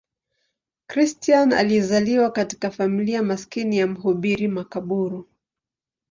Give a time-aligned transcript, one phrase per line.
[0.87, 5.29] Christian alizaliwa katika familia maskini ya mhubiri makaburu.